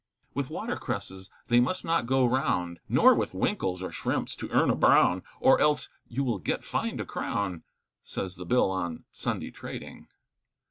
With 0.33 0.49
watercresses 0.49 1.29
they 1.47 1.59
must 1.59 1.85
not 1.85 2.07
go 2.07 2.25
round, 2.25 2.79
Nor 2.89 3.13
with 3.13 3.35
winkles 3.35 3.83
or 3.83 3.91
shrimps 3.91 4.35
to 4.37 4.49
earn 4.49 4.71
a 4.71 4.75
brown, 4.75 5.21
Or 5.39 5.59
else 5.61 5.89
you 6.07 6.23
will 6.23 6.39
get 6.39 6.65
fined 6.65 6.99
a 6.99 7.05
crown, 7.05 7.61
Says 8.01 8.33
the 8.33 8.45
Bill 8.47 8.71
on 8.71 9.03
Sunday 9.11 9.51
trading. 9.51 10.07